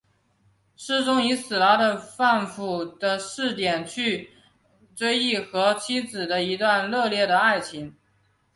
[0.75, 4.31] 诗中以死了的丈夫的视点去
[4.95, 7.95] 追忆和妻子的一段热烈的爱情。